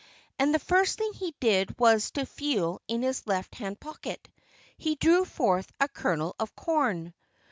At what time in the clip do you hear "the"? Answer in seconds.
0.51-0.57